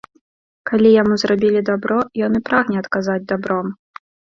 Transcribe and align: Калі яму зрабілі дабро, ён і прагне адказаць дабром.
Калі 0.69 0.93
яму 1.01 1.19
зрабілі 1.25 1.63
дабро, 1.69 2.01
ён 2.31 2.43
і 2.43 2.45
прагне 2.51 2.77
адказаць 2.87 3.23
дабром. 3.31 3.67